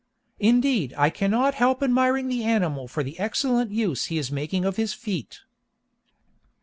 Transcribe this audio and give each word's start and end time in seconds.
Indeed, 0.39 0.95
I 0.97 1.11
cannot 1.11 1.53
help 1.53 1.83
admiring 1.83 2.27
the 2.27 2.43
animal 2.43 2.87
for 2.87 3.03
the 3.03 3.19
excellent 3.19 3.69
use 3.69 4.05
he 4.05 4.17
is 4.17 4.31
making 4.31 4.65
of 4.65 4.75
his 4.75 4.95
feet." 4.95 5.41